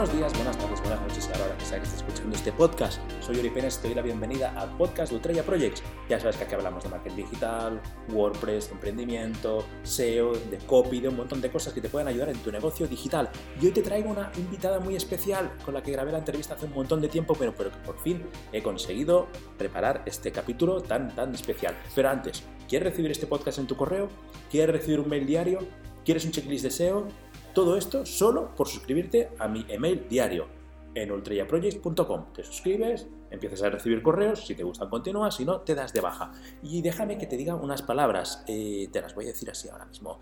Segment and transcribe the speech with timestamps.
[0.00, 2.52] Buenos días, buenas tardes, buenas noches a la hora que sea que estés escuchando este
[2.52, 2.98] podcast.
[3.20, 5.82] Soy Ori Pérez, te doy la bienvenida al podcast de Ultraya Projects.
[6.08, 11.18] Ya sabes que aquí hablamos de marketing digital, WordPress, emprendimiento, SEO, de copy, de un
[11.18, 13.28] montón de cosas que te pueden ayudar en tu negocio digital.
[13.60, 16.64] Y hoy te traigo una invitada muy especial con la que grabé la entrevista hace
[16.64, 19.28] un montón de tiempo, pero, pero que por fin he conseguido
[19.58, 21.76] preparar este capítulo tan, tan especial.
[21.94, 24.08] Pero antes, ¿quieres recibir este podcast en tu correo?
[24.50, 25.58] ¿Quieres recibir un mail diario?
[26.06, 27.06] ¿Quieres un checklist de SEO?
[27.54, 30.46] Todo esto solo por suscribirte a mi email diario
[30.94, 32.32] en ultrayaprojects.com.
[32.32, 36.00] Te suscribes, empiezas a recibir correos, si te gustan continúas, si no, te das de
[36.00, 36.32] baja.
[36.62, 39.84] Y déjame que te diga unas palabras, eh, te las voy a decir así ahora
[39.84, 40.20] mismo.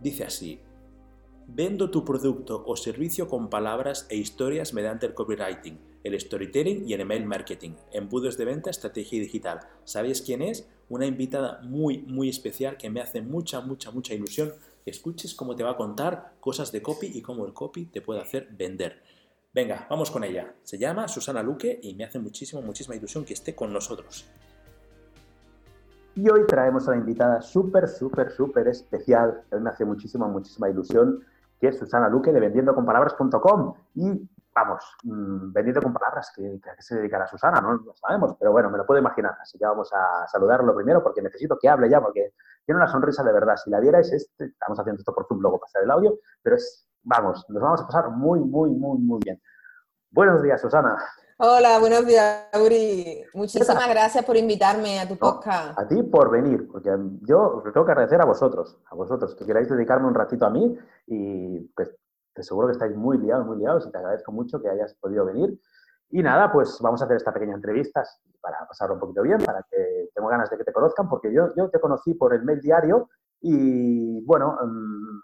[0.00, 0.60] Dice así,
[1.46, 6.94] vendo tu producto o servicio con palabras e historias mediante el copywriting, el storytelling y
[6.94, 9.60] el email marketing, embudos de venta, estrategia digital.
[9.84, 10.68] ¿Sabéis quién es?
[10.88, 14.52] Una invitada muy, muy especial que me hace mucha, mucha, mucha ilusión
[14.86, 18.20] escuches cómo te va a contar cosas de copy y cómo el copy te puede
[18.20, 19.02] hacer vender.
[19.54, 20.54] Venga, vamos con ella.
[20.62, 24.26] Se llama Susana Luque y me hace muchísimo, muchísima ilusión que esté con nosotros.
[26.14, 29.44] Y hoy traemos a una invitada súper, súper, súper especial.
[29.50, 31.24] A me hace muchísima, muchísima ilusión,
[31.58, 33.74] que es Susana Luque de vendiendocomPalabras.com.
[33.94, 38.36] Y vamos, mmm, vendiendo con palabras, que, a qué se dedicará Susana, no lo sabemos,
[38.38, 39.36] pero bueno, me lo puedo imaginar.
[39.40, 43.22] Así que vamos a saludarlo primero porque necesito que hable ya, porque tiene una sonrisa
[43.22, 43.56] de verdad.
[43.56, 47.44] Si la vierais, estamos haciendo esto por Zoom, luego pasar el audio, pero es, vamos,
[47.48, 49.40] nos vamos a pasar muy, muy, muy, muy bien.
[50.10, 50.96] Buenos días, Susana.
[51.38, 53.24] Hola, buenos días, Uri.
[53.34, 55.76] Muchísimas gracias por invitarme a tu podcast.
[55.76, 56.90] No, a ti por venir, porque
[57.22, 60.78] yo tengo que agradecer a vosotros, a vosotros, que queráis dedicarme un ratito a mí
[61.06, 61.90] y pues
[62.32, 65.24] te seguro que estáis muy liados, muy liados y te agradezco mucho que hayas podido
[65.24, 65.58] venir.
[66.14, 68.02] Y nada, pues vamos a hacer esta pequeña entrevista
[68.38, 71.48] para pasarlo un poquito bien, para que tengo ganas de que te conozcan, porque yo,
[71.56, 73.08] yo te conocí por el mail diario
[73.40, 75.22] y, bueno, um,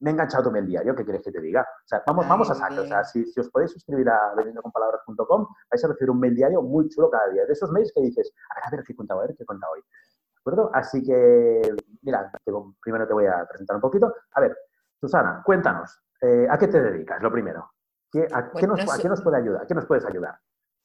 [0.00, 1.60] me he enganchado tu mail diario, ¿qué quieres que te diga?
[1.60, 5.46] O sea, vamos, vamos a sacar, o sea, si, si, os podéis suscribir a vendiendoconpalabras.com,
[5.70, 8.32] vais a recibir un mail diario muy chulo cada día, de esos mails que dices,
[8.64, 9.80] a ver qué he contado, a ver qué he contado hoy.
[9.80, 10.70] ¿De acuerdo?
[10.72, 12.32] Así que, mira,
[12.80, 14.14] primero te voy a presentar un poquito.
[14.32, 14.56] A ver,
[14.98, 17.20] Susana, cuéntanos, eh, ¿a qué te dedicas?
[17.20, 17.73] Lo primero.
[18.14, 19.62] ¿Qué, a, ¿qué nos, ¿A qué nos puede ayudar?
[19.62, 20.38] ¿A qué nos puedes ayudar?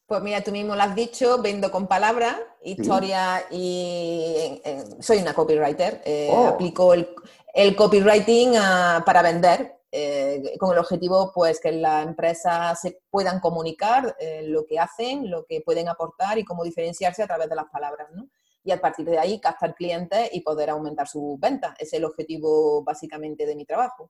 [0.07, 3.55] Pues mira, tú mismo lo has dicho, vendo con palabras, historia sí.
[3.55, 6.01] y eh, soy una copywriter.
[6.03, 6.47] Eh, oh.
[6.47, 7.07] Aplico el,
[7.53, 13.39] el copywriting uh, para vender eh, con el objetivo pues que las empresas se puedan
[13.39, 17.55] comunicar eh, lo que hacen, lo que pueden aportar y cómo diferenciarse a través de
[17.55, 18.27] las palabras, ¿no?
[18.63, 21.75] Y a partir de ahí captar clientes y poder aumentar sus ventas.
[21.77, 24.09] Es el objetivo básicamente de mi trabajo.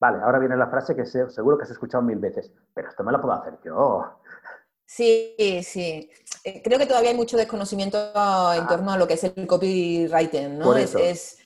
[0.00, 3.12] Vale, ahora viene la frase que seguro que has escuchado mil veces, pero esto me
[3.12, 4.20] lo puedo hacer yo.
[4.86, 6.10] Sí, sí.
[6.44, 7.98] Eh, creo que todavía hay mucho desconocimiento
[8.54, 10.74] en torno a lo que es el copywriting, ¿no?
[10.76, 11.38] Es, es,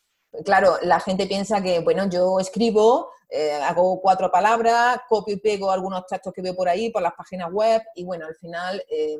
[0.44, 5.70] claro, la gente piensa que, bueno, yo escribo, eh, hago cuatro palabras, copio y pego
[5.70, 9.16] algunos textos que veo por ahí, por las páginas web, y bueno, al final, eh,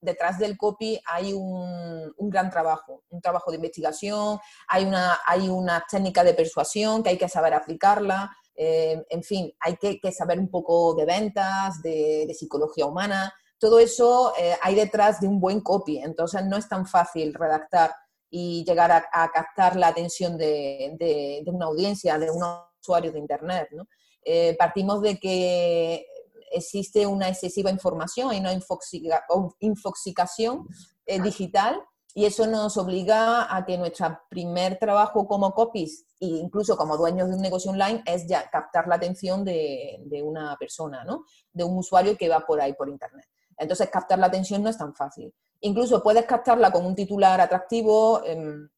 [0.00, 5.48] detrás del copy hay un, un, gran trabajo, un trabajo de investigación, hay una, hay
[5.48, 8.30] una técnica de persuasión que hay que saber aplicarla.
[8.54, 14.32] Eh, en fin, hay que, saber un poco de ventas, de, psicología humana, todo eso
[14.38, 17.94] eh, hay detrás de un buen copy, entonces no es tan fácil redactar
[18.30, 23.68] y llegar a, captar la atención de, de, una audiencia, de unos usuarios de Internet.
[23.72, 23.86] ¿no?
[24.24, 26.04] Eh, partimos de que
[26.50, 29.24] existe una excesiva información, hay una infoxica,
[29.60, 30.66] infoxicación
[31.04, 31.80] eh, digital
[32.14, 37.28] y eso nos obliga a que nuestro primer trabajo como copies e incluso como dueños
[37.28, 41.24] de un negocio online es ya captar la atención de, de, una persona, ¿no?
[41.52, 43.26] de un usuario que va por ahí por internet.
[43.58, 45.34] Entonces captar la atención no es tan fácil.
[45.60, 48.68] Incluso puedes captarla con un titular atractivo, eh,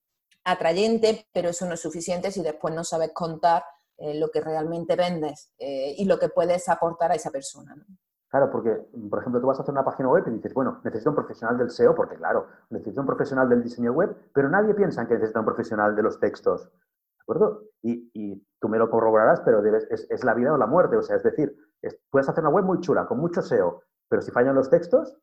[0.45, 3.63] atrayente, pero eso no es suficiente si después no sabes contar
[3.99, 7.75] eh, lo que realmente vendes eh, y lo que puedes aportar a esa persona.
[7.75, 7.85] ¿no?
[8.29, 8.77] Claro, porque,
[9.11, 11.57] por ejemplo, tú vas a hacer una página web y dices, bueno, necesito un profesional
[11.57, 15.15] del SEO, porque claro, necesito un profesional del diseño web, pero nadie piensa en que
[15.15, 16.67] necesita un profesional de los textos.
[16.67, 17.63] ¿De acuerdo?
[17.83, 20.97] Y, y tú me lo corroborarás, pero debes, es, es, la vida o la muerte.
[20.97, 24.21] O sea, es decir, es, puedes hacer una web muy chula, con mucho SEO, pero
[24.21, 25.17] si fallan los textos.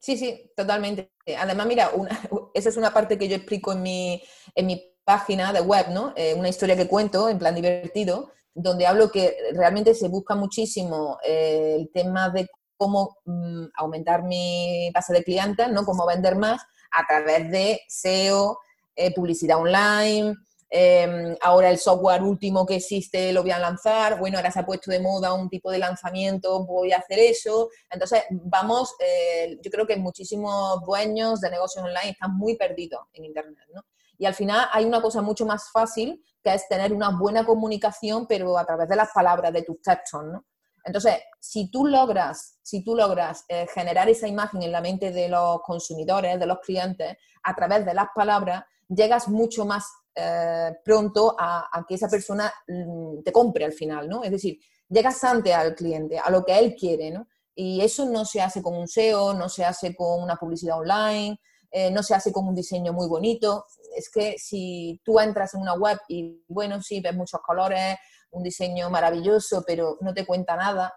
[0.00, 1.12] Sí, sí, totalmente.
[1.38, 2.10] Además, mira, una,
[2.54, 4.22] esa es una parte que yo explico en mi,
[4.54, 6.12] en mi página de web, ¿no?
[6.16, 11.16] Eh, una historia que cuento en plan divertido donde hablo que realmente se busca muchísimo
[11.24, 12.46] eh, el tema de
[12.76, 15.86] cómo mm, aumentar mi base de clientes, ¿no?
[15.86, 16.60] Cómo vender más
[16.92, 18.58] a través de SEO,
[18.96, 20.34] eh, publicidad online,
[20.70, 24.66] eh, ahora el software último que existe lo voy a lanzar, bueno, ahora se ha
[24.66, 27.70] puesto de moda un tipo de lanzamiento, voy a hacer eso.
[27.90, 33.24] Entonces, vamos, eh, yo creo que muchísimos dueños de negocios online están muy perdidos en
[33.24, 33.82] Internet, ¿no?
[34.18, 38.26] Y al final hay una cosa mucho más fácil, que es tener una buena comunicación,
[38.26, 40.44] pero a través de las palabras, de tus textos, ¿no?
[40.84, 45.28] Entonces, si tú logras, si tú logras eh, generar esa imagen en la mente de
[45.28, 51.36] los consumidores, de los clientes, a través de las palabras, llegas mucho más eh, pronto
[51.38, 54.24] a, que esa persona mm, te compre al final, ¿no?
[54.24, 57.28] Es decir, llegas antes al cliente, a lo que él quiere, ¿no?
[57.54, 61.38] Y eso no se hace con un SEO, no se hace con una publicidad online,
[61.70, 63.66] eh, no se hace con un diseño muy bonito.
[63.96, 67.96] Es que si tú entras en una web y, bueno, sí, ves muchos colores,
[68.30, 70.92] un diseño maravilloso, pero no te cuenta nada,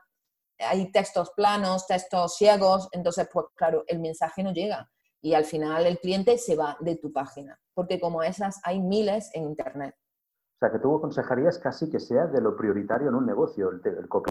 [0.59, 4.89] hay textos planos, textos ciegos, entonces, pues claro, el mensaje no llega
[5.21, 9.29] y al final el cliente se va de tu página, porque como esas hay miles
[9.33, 9.95] en Internet.
[10.55, 13.81] O sea, que tú aconsejarías casi que sea de lo prioritario en un negocio el,
[13.97, 14.30] el copy.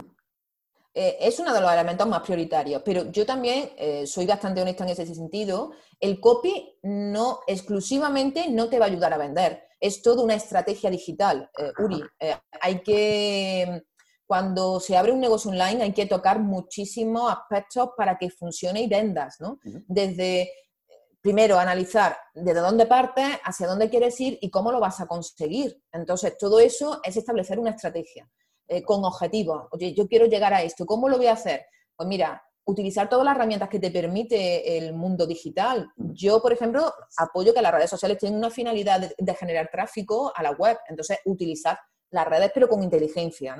[0.92, 4.84] Eh, es uno de los elementos más prioritarios, pero yo también eh, soy bastante honesta
[4.84, 5.70] en ese sentido.
[6.00, 10.90] El copy no exclusivamente no te va a ayudar a vender, es toda una estrategia
[10.90, 12.02] digital, eh, Uri.
[12.60, 13.84] hay que,
[14.26, 18.88] cuando se abre un negocio online, hay que tocar muchísimos aspectos para que funcione y
[18.88, 19.60] vendas, ¿no?
[19.86, 20.50] Desde
[21.20, 25.80] primero analizar desde dónde partes, hacia dónde quieres ir y cómo lo vas a conseguir.
[25.92, 28.28] Entonces, todo eso es establecer una estrategia
[28.72, 29.66] eh, con objetivos.
[29.72, 31.66] Oye, yo quiero llegar a esto, ¿cómo lo voy a hacer?
[31.96, 35.90] Pues mira, utilizar todas las herramientas que te permite el mundo digital.
[35.96, 40.42] Yo, por ejemplo, apoyo que las redes sociales tienen una finalidad de, generar tráfico a
[40.44, 40.78] la web.
[40.88, 41.76] Entonces, utilizar
[42.12, 43.56] las redes, pero con inteligencia,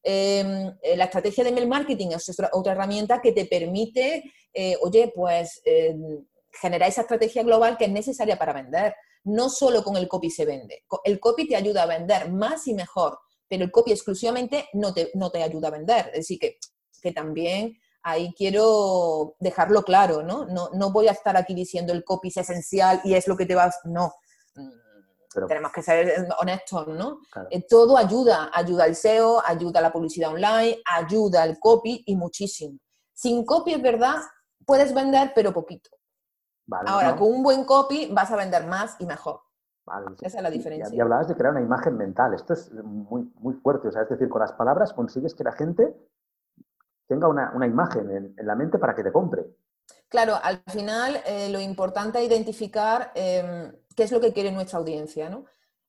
[0.00, 4.22] em, eh, la estrategia de mail marketing es otra, herramienta que te permite,
[4.54, 8.94] eh, oye, pues em, generar esa estrategia global que es necesaria para vender.
[9.24, 10.84] No solo con el copy se vende.
[11.02, 13.18] El copy te ayuda a vender más y mejor,
[13.52, 16.06] pero el copy exclusivamente no te, no te ayuda a vender.
[16.14, 16.56] Es decir, que,
[17.02, 20.46] que también ahí quiero dejarlo claro, ¿no?
[20.46, 20.70] ¿no?
[20.72, 23.54] No voy a estar aquí diciendo el copy es esencial y es lo que te
[23.54, 23.78] vas...
[23.84, 24.14] No.
[25.48, 27.18] Tenemos que ser honestos, ¿no?
[27.50, 32.16] Eh, todo ayuda, ayuda al SEO, ayuda a la publicidad online, ayuda al copy y
[32.16, 32.78] muchísimo.
[33.12, 34.16] Sin copy es verdad,
[34.64, 35.90] puedes vender, pero poquito.
[36.86, 39.42] Ahora, con un buen copy vas a vender más y mejor.
[40.20, 40.94] Esa es la diferencia.
[40.96, 42.34] Y, hablabas de crear una imagen mental.
[42.34, 43.88] Esto es muy, muy fuerte.
[43.88, 45.94] O sea, es decir, con las palabras consigues que la gente
[47.08, 49.44] tenga una, imagen en, la mente para que te compre.
[50.08, 54.78] Claro, al final eh, lo importante es identificar em, qué es lo que quiere nuestra
[54.78, 55.44] audiencia, ¿no?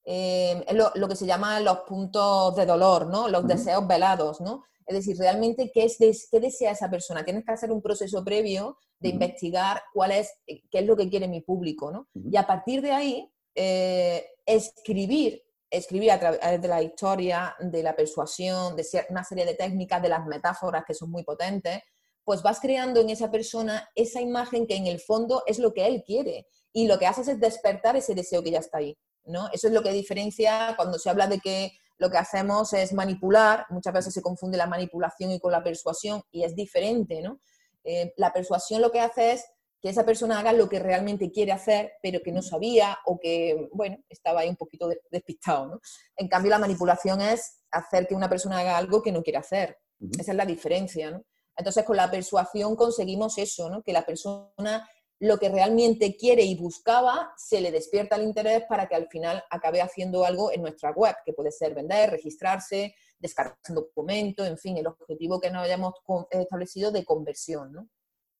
[0.05, 3.29] Em, lo, que se llama los puntos de dolor, ¿no?
[3.29, 4.63] Los deseos velados, ¿no?
[4.85, 7.23] Es decir, realmente, ¿qué, es qué desea esa persona?
[7.23, 11.09] Tienes que hacer un proceso previo de investigar cuál es, eh, qué es lo que
[11.09, 12.07] quiere mi público, ¿no?
[12.13, 17.95] Y a partir de ahí, eh, escribir, escribir a través de la historia, de la
[17.95, 21.81] persuasión, de una serie de técnicas, de las metáforas que son muy potentes,
[22.23, 25.85] pues vas creando en esa persona esa imagen que en el fondo es lo que
[25.85, 26.47] él quiere.
[26.71, 28.97] Y lo que haces es despertar ese deseo que ya está ahí.
[29.25, 29.47] ¿no?
[29.51, 33.65] Eso es lo que diferencia cuando se habla de que lo que hacemos es manipular,
[33.69, 37.39] muchas veces se confunde la manipulación y con la persuasión y es diferente, ¿no?
[37.83, 39.45] Eh, la persuasión lo que hace es
[39.83, 43.68] que esa persona haga lo que realmente quiere hacer, pero que no sabía o que,
[43.74, 45.81] bueno, estaba ahí un poquito despistado, ¿no?
[46.15, 49.77] En cambio, la manipulación es hacer que una persona haga algo que no quiere hacer.
[50.17, 51.25] Esa es la diferencia, ¿no?
[51.57, 53.84] Entonces, con la persuasión conseguimos eso, ¿no?
[53.84, 58.88] Que la persona lo que realmente quiere y buscaba, se le despierta el interés para
[58.88, 63.74] que al final acabe haciendo algo en nuestra web, que puede ser vender, registrarse, descargarse
[63.74, 65.93] un documento, en fin, el objetivo que nos hayamos
[66.29, 67.89] establecido de conversión, ¿no?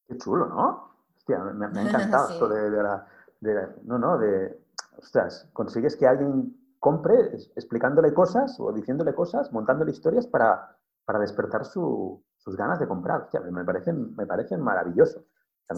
[0.08, 0.93] Qué chulo, ¿no?
[1.26, 3.08] Hostia, me, ha encantado esto de, la,
[3.84, 4.62] No, no, de...
[4.98, 7.16] Ostras, consigues que alguien compre
[7.56, 12.22] explicándole cosas o diciéndole cosas, montándole historias para, para despertar sus
[12.58, 13.24] ganas de comprar.
[13.24, 15.26] Hostia, me parecen, me parecen maravilloso.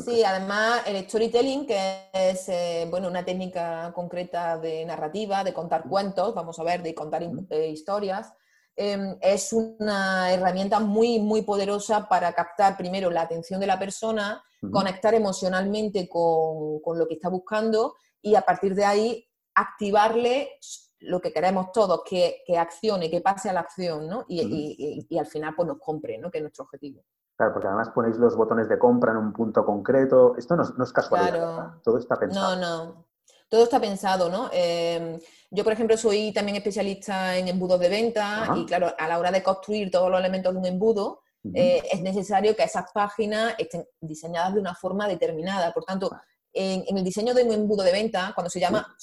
[0.03, 5.87] Sí, además el storytelling, que es eh, bueno, una técnica concreta de narrativa, de contar
[5.87, 8.33] cuentos, vamos a ver, de contar eh, historias,
[8.75, 14.43] em, es una herramienta muy, muy poderosa para captar primero la atención de la persona,
[14.71, 20.59] conectar emocionalmente con, lo que está buscando y a partir de ahí activarle
[20.99, 24.25] lo que queremos todos, que, accione, que pase a la acción, ¿no?
[24.27, 26.31] Y, y, al final pues nos compre, ¿no?
[26.31, 27.03] Que es nuestro objetivo.
[27.37, 30.35] Claro, porque además ponéis los botones de compra en un punto concreto.
[30.37, 31.31] Esto no, es casualidad.
[31.31, 31.81] Claro.
[31.83, 32.55] Todo está pensado.
[32.55, 33.05] No, no.
[33.49, 34.49] Todo está pensado, ¿no?
[34.51, 35.19] Em,
[35.51, 39.31] yo, por ejemplo, soy también especialista en embudos de venta y, claro, a la hora
[39.31, 41.21] de construir todos los elementos de un embudo,
[41.53, 45.73] eh, es necesario que esas páginas estén diseñadas de una forma determinada.
[45.73, 46.11] Por tanto,
[46.53, 48.95] en, el diseño de un embudo de venta, cuando se llama,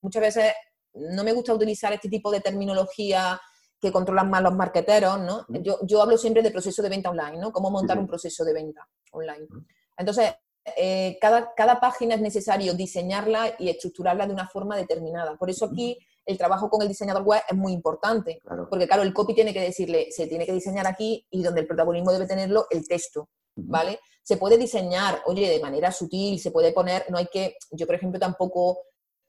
[0.00, 0.52] muchas veces
[0.94, 3.40] no me gusta utilizar este tipo de terminología
[3.80, 5.46] que controlan más los marqueteros, ¿no?
[5.48, 7.52] Yo, yo, hablo siempre de proceso de venta online, ¿no?
[7.52, 9.46] Cómo montar un proceso de venta online.
[9.96, 10.34] Entonces,
[10.76, 15.36] eh, cada, cada, página es necesario diseñarla y estructurarla de una forma determinada.
[15.36, 19.12] Por eso aquí el trabajo con el diseñador web es muy importante, porque claro, el
[19.12, 22.66] copy tiene que decirle, se tiene que diseñar aquí y donde el protagonismo debe tenerlo,
[22.70, 24.00] el texto, ¿vale?
[24.22, 27.96] Se puede diseñar, oye, de manera sutil, se puede poner, no hay que, yo por
[27.96, 28.78] ejemplo tampoco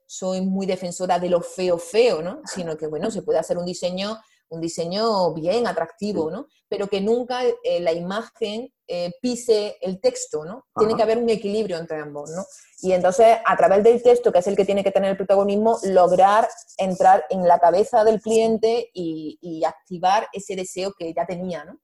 [0.06, 2.42] soy muy defensora de lo feo feo, ¿no?
[2.46, 4.18] Sino que, bueno, se puede hacer un diseño
[4.52, 6.48] un diseño bien atractivo, ¿no?
[6.70, 10.66] Pero que nunca eh, la imagen eh, pise el texto, ¿no?
[10.76, 12.44] Tiene que haber un equilibrio entre ambos, ¿no?
[12.82, 15.80] Y entonces, a través del texto, que es el que tiene que tener el protagonismo,
[15.86, 21.80] lograr entrar en la cabeza del cliente y, activar ese deseo que ya tenía, ¿no?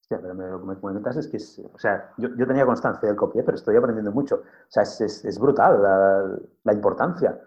[0.00, 1.36] Sí, pero lo que me comentas es que,
[1.66, 4.36] o sea, yo, tenía constancia del copy, pero estoy aprendiendo mucho.
[4.36, 7.38] O sea, es, brutal la, la importancia.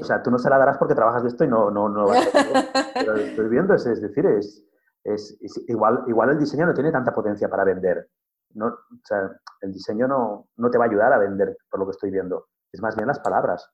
[0.00, 2.06] O sea, tú no se la darás porque trabajas de esto y no, no, no
[2.06, 4.64] vas a Pero estoy viendo, es, es decir, es,
[5.04, 8.08] es, igual, igual el diseño no tiene tanta potencia para vender.
[8.54, 11.86] No, o sea, el diseño no, no te va a ayudar a vender, por lo
[11.86, 12.48] que estoy viendo.
[12.72, 13.70] Es más bien las palabras.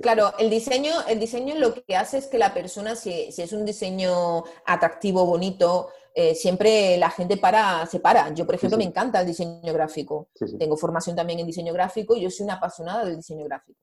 [0.00, 3.52] Claro, el diseño, el diseño lo que hace es que la persona, si, si es
[3.52, 8.32] un diseño atractivo, bonito, eh, siempre la gente para, se para.
[8.34, 10.28] Yo, por ejemplo, me encanta el diseño gráfico.
[10.58, 13.78] Tengo formación también en diseño gráfico y yo soy una apasionada del diseño gráfico.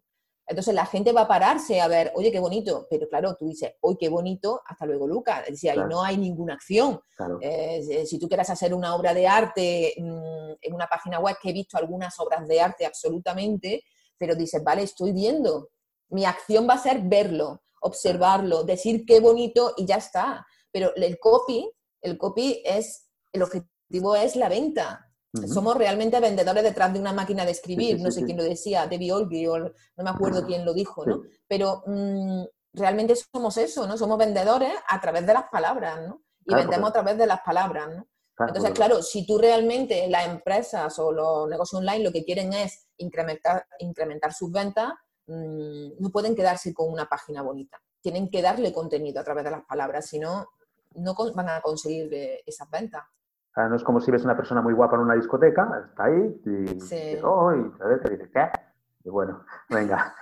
[0.47, 3.73] Entonces la gente va a pararse a ver, oye, qué bonito, pero claro, tú dices,
[3.81, 5.41] oye, qué bonito, hasta luego, Lucas.
[5.45, 6.99] Es decir, ahí no hay ninguna acción.
[7.41, 11.49] Eh, si tú quieres hacer una obra de arte mm, en una página web, que
[11.49, 13.83] he visto algunas obras de arte absolutamente,
[14.17, 15.69] pero dices, vale, estoy viendo.
[16.09, 20.45] Mi acción va a ser verlo, observarlo, decir qué bonito y ya está.
[20.71, 21.71] Pero el copy,
[22.01, 25.11] el copy es, el objetivo es la venta.
[25.47, 29.11] Somos realmente vendedores detrás de una máquina de escribir, no sé quién lo decía, Debbie
[29.11, 31.23] Olby, o no me acuerdo quién lo dijo, ¿no?
[31.47, 33.97] Pero mm, realmente somos eso, ¿no?
[33.97, 36.21] Somos vendedores a través de las palabras, ¿no?
[36.45, 38.07] Y vendemos a través de las palabras, ¿no?
[38.37, 42.87] Entonces, claro, si tú realmente las empresas o los negocios online lo que quieren es
[42.97, 44.91] incrementar, incrementar sus ventas,
[45.27, 47.81] mm, no pueden quedarse con una página bonita.
[48.01, 50.49] Tienen que darle contenido a través de las palabras, si no,
[50.95, 53.03] no van a conseguir eh, esas ventas
[53.55, 56.79] no es como si ves una persona muy guapa en una discoteca, está ahí y,
[56.81, 57.17] sí.
[57.23, 58.49] oh, y te dice, ¿qué?
[59.05, 60.13] Y bueno, venga.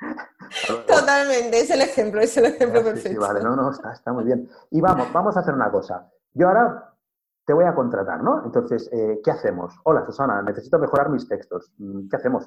[0.86, 3.10] Totalmente, es el ejemplo, es el ejemplo perfecto.
[3.10, 4.48] Sí, vale, no, no, está, muy bien.
[4.70, 6.10] Y vamos, vamos a hacer una cosa.
[6.34, 6.94] Yo ahora
[7.44, 8.44] te voy a contratar, ¿no?
[8.44, 9.74] Entonces, eh, ¿qué hacemos?
[9.84, 11.70] Hola, Susana, necesito mejorar mis textos.
[11.78, 12.46] Mm, ¿Qué hacemos?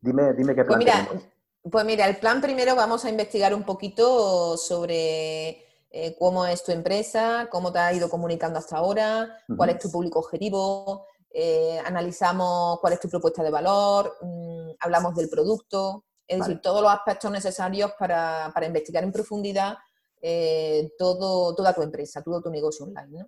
[0.00, 1.32] Dime, dime qué pues plan pues mira,
[1.70, 6.70] Pues mira, el plan primero vamos a investigar un poquito sobre eh, cómo es tu
[6.70, 12.78] empresa, cómo te ha ido comunicando hasta ahora, cuál es tu público objetivo, eh, analizamos
[12.78, 17.32] cuál es tu propuesta de valor, mm, hablamos del producto, es decir, todos los aspectos
[17.32, 19.78] necesarios para, investigar en profundidad
[20.22, 23.26] eh, todo, toda tu empresa, todo tu negocio online.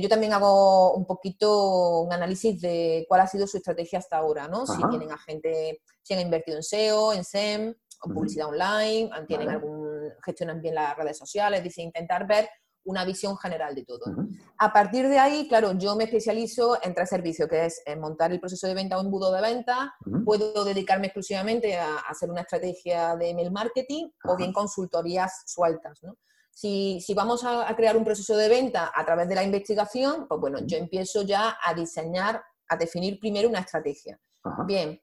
[0.00, 4.48] yo también hago un poquito un análisis de cuál ha sido su estrategia hasta ahora,
[4.48, 4.66] ¿no?
[4.66, 9.50] Si tienen a gente, si han invertido en SEO, en SEM, en publicidad online, tienen
[9.50, 9.89] algún,
[10.24, 12.48] gestionan bien las redes sociales, dice intentar ver
[12.84, 14.04] una visión general de todo.
[14.58, 18.32] A partir de ahí, claro, yo me especializo en tres servicios, que es en montar
[18.32, 23.16] el proceso de venta o embudo de venta, puedo dedicarme exclusivamente a, hacer una estrategia
[23.16, 26.00] de email marketing o bien consultorías sueltas,
[26.52, 30.58] Si, vamos a, crear un proceso de venta a través de la investigación, pues bueno,
[30.64, 34.18] yo empiezo ya a diseñar, a definir primero una estrategia.
[34.66, 34.98] Bien,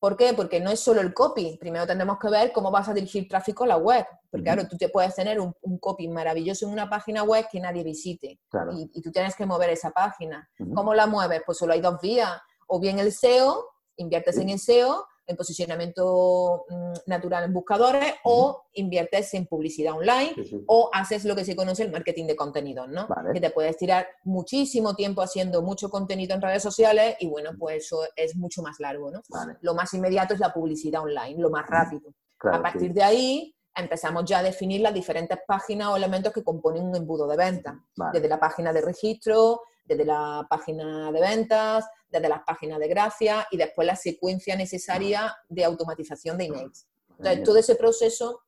[0.00, 0.32] ¿Por qué?
[0.32, 1.56] Porque no es solo el copy.
[1.58, 4.06] Primero tendremos que ver cómo vas a dirigir tráfico a la web.
[4.30, 7.82] Porque, claro, tú te puedes tener un, copy maravilloso en una página web que nadie
[7.82, 8.38] visite.
[8.72, 10.48] Y, tú tienes que mover esa página.
[10.74, 11.42] ¿Cómo la mueves?
[11.44, 12.40] Pues solo hay dos vías.
[12.68, 13.64] O bien el SEO,
[13.96, 20.34] inviertes en el SEO, en posicionamiento mm, natural en buscadores o inviertes en publicidad online
[20.66, 23.06] o haces lo que se conoce el marketing de contenidos, ¿no?
[23.32, 27.84] Que te puedes tirar muchísimo tiempo haciendo mucho contenido en redes sociales y bueno, pues
[27.84, 29.22] eso es mucho más largo, ¿no?
[29.60, 32.14] Lo más inmediato es la publicidad online, lo más rápido.
[32.42, 36.84] a partir de ahí empezamos ya a definir las diferentes páginas o elementos que componen
[36.84, 37.78] un embudo de venta,
[38.12, 43.48] desde la página de registro, desde la página de ventas, desde las páginas de gracia
[43.50, 46.86] y después la secuencia necesaria de automatización de emails.
[47.18, 48.42] Entonces, todo ese proceso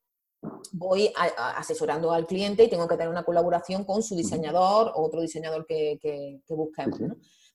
[0.72, 5.20] voy asesorando al cliente y tengo que tener una colaboración con su diseñador o otro
[5.20, 6.98] diseñador que, que, busquemos.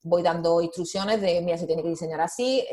[0.01, 2.63] Voy dando instrucciones de, mira, se tiene que diseñar así,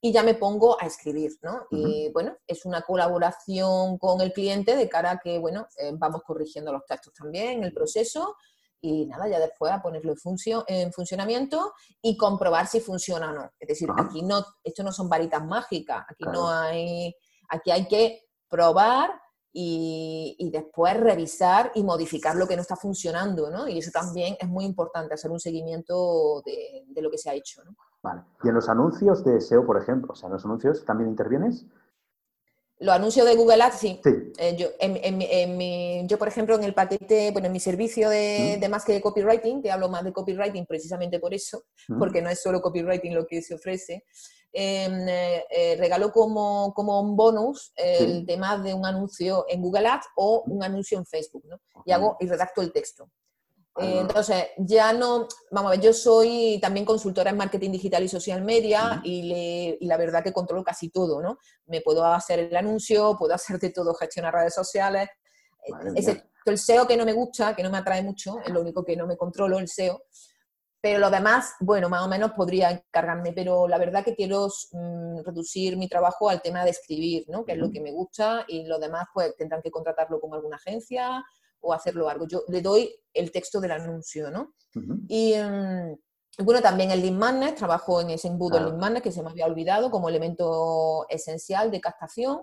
[0.00, 1.66] y ya me pongo a escribir, ¿no?
[1.70, 6.22] Y bueno, es una colaboración con el cliente de cara a que, bueno, eh, vamos
[6.22, 8.36] corrigiendo los textos también en el proceso
[8.80, 13.50] y nada, ya después a ponerlo en, en funcionamiento y comprobar si funciona o no.
[13.58, 17.14] Es decir, aquí no, esto no son varitas mágicas, aquí no hay,
[17.48, 19.10] aquí hay que probar
[19.52, 23.66] y, y, después revisar y modificar lo que no está funcionando, ¿no?
[23.66, 27.34] Y eso también es muy importante, hacer un seguimiento de, de lo que se ha
[27.34, 27.74] hecho, ¿no?
[28.02, 28.22] Vale.
[28.44, 31.64] ¿Y en los anuncios de SEO, por ejemplo, o sea, en los anuncios también intervienes?
[32.78, 34.00] Los anuncios de Google Ads, sí.
[34.38, 38.64] Eh, yo, en, mi, yo, por ejemplo, en el paquete, bueno, en mi servicio de,
[38.70, 41.64] más que de copywriting, te hablo más de copywriting precisamente por eso,
[41.98, 44.04] porque no es solo copywriting lo que se ofrece,
[44.52, 49.86] em, eh, eh, regalo como, como un bonus el tema de un anuncio en Google
[49.88, 51.60] Ads o un anuncio en Facebook, ¿no?
[51.86, 53.10] Y hago y redacto el texto.
[53.78, 58.08] Eh, entonces, ya no, vamos a ver, yo soy también consultora en marketing digital y
[58.08, 61.38] social media y, la verdad que controlo casi todo, ¿no?
[61.66, 65.08] Me puedo hacer el anuncio, puedo hacer de todo, gestionar redes sociales,
[65.94, 68.84] excepto el SEO que no me gusta, que no me atrae mucho, es lo único
[68.84, 70.04] que no me controlo, el SEO.
[70.80, 75.22] Pero lo demás, bueno, más o menos podría encargarme, pero la verdad que quiero mm,
[75.24, 77.44] reducir mi trabajo al tema de escribir, ¿no?
[77.44, 80.56] Que es lo que me gusta y lo demás pues tendrán que contratarlo con alguna
[80.56, 81.24] agencia
[81.60, 82.26] o hacerlo algo.
[82.26, 84.54] Yo le doy el texto del anuncio, ¿no?
[85.08, 85.96] Y em,
[86.38, 89.30] bueno, también el lead magnet, trabajo en ese embudo del lead magnet que se me
[89.30, 92.42] había olvidado como elemento esencial de captación.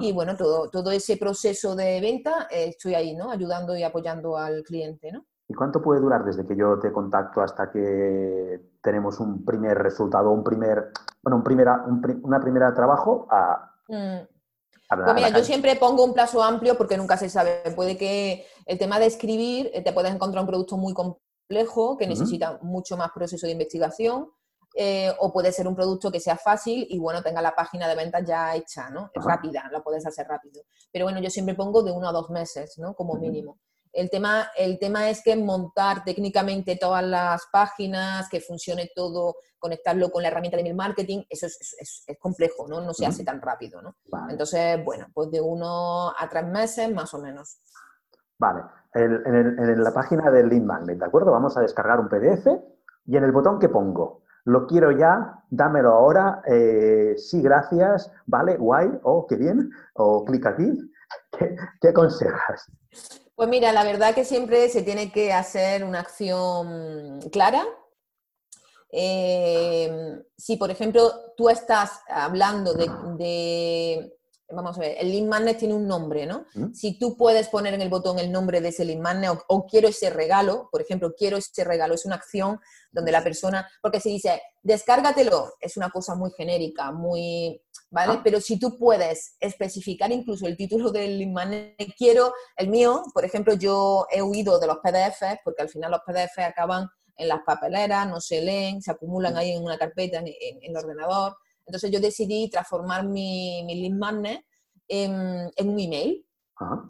[0.00, 3.30] Y bueno, todo, todo ese proceso de venta eh, estoy ahí, ¿no?
[3.30, 5.26] Ayudando y apoyando al cliente, ¿no?
[5.46, 10.30] ¿Y cuánto puede durar desde que yo te contacto hasta que tenemos un primer resultado,
[10.30, 10.90] un primer,
[11.22, 11.84] bueno, un primera,
[12.22, 14.33] una primera trabajo a, mm.
[14.88, 17.62] Pues mira, yo siempre pongo un plazo amplio porque nunca se sabe.
[17.74, 22.06] Puede que el tema de escribir, eh, te puedes encontrar un producto muy complejo que
[22.06, 24.30] necesita mucho más proceso de investigación.
[24.76, 27.94] Eh, o puede ser un producto que sea fácil y bueno, tenga la página de
[27.94, 29.08] ventas ya hecha, ¿no?
[29.14, 30.62] Rápida, la puedes hacer rápido.
[30.90, 32.92] Pero bueno, yo siempre pongo de uno a dos meses, ¿no?
[32.94, 33.60] Como mínimo.
[33.94, 40.10] El tema, el tema es que montar técnicamente todas las páginas, que funcione todo, conectarlo
[40.10, 42.80] con la herramienta de mi marketing, eso es, complejo, ¿no?
[42.80, 43.94] No se hace tan rápido, ¿no?
[44.28, 47.60] Entonces, bueno, pues de uno a tres meses más o menos.
[48.36, 48.62] Vale.
[48.94, 51.30] en, la página del Lead Magnet, ¿de acuerdo?
[51.30, 52.48] Vamos a descargar un PDF
[53.06, 58.56] y en el botón que pongo, lo quiero ya, dámelo ahora, eh, sí, gracias, vale,
[58.56, 60.90] guay, oh, qué bien, o clic aquí.
[61.38, 62.70] ¿Qué, qué aconsejas?
[63.36, 67.66] Pues mira, la verdad que siempre se tiene que hacer una acción clara.
[68.92, 74.12] Eh, si, por ejemplo, tú estás hablando de,
[74.50, 76.46] vamos a ver, el lead magnet tiene un nombre, ¿no?
[76.72, 79.88] Si tú puedes poner en el botón el nombre de ese lead magnet o, quiero
[79.88, 82.60] ese regalo, por ejemplo, quiero ese regalo, es una acción
[82.92, 87.60] donde la persona, porque se dice, descárgatelo, es una cosa muy genérica, muy,
[87.94, 88.14] ¿vale?
[88.14, 88.20] Ah.
[88.24, 93.54] Pero si tú puedes especificar incluso el título del lead quiero el mío, por ejemplo,
[93.54, 98.08] yo he huido de los PDFs, porque al final los PDFs acaban en las papeleras,
[98.08, 100.26] no se leen, se acumulan ahí en una carpeta en,
[100.60, 101.36] el ordenador.
[101.64, 104.44] Entonces yo decidí transformar mi, mi lead magnet
[104.88, 106.26] en, un email.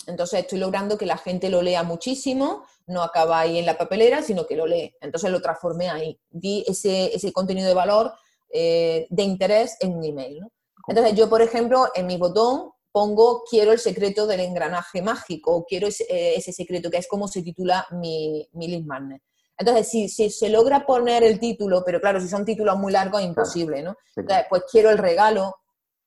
[0.06, 4.22] Entonces estoy logrando que la gente lo lea muchísimo, no acaba ahí en la papelera,
[4.22, 4.94] sino que lo lee.
[5.02, 8.12] Entonces lo transformé ahí, di ese, ese contenido de valor
[8.50, 10.40] eh, de interés en un email.
[10.86, 15.64] Entonces yo, por ejemplo, en mi botón pongo quiero el secreto del engranaje mágico o
[15.64, 19.22] quiero ese, eh, ese secreto, que es como se titula mi, mi magnet.
[19.56, 23.28] Entonces, si, se logra poner el título, pero claro, si son títulos muy largos, es
[23.28, 23.96] imposible, ¿no?
[24.16, 25.56] Entonces, pues quiero el regalo,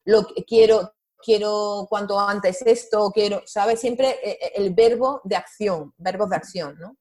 [0.06, 3.80] lo quiero, quiero cuanto antes esto, quiero, ¿sabes?
[3.80, 6.98] Siempre eh, eh, el verbo de acción, verbos de acción, ¿no?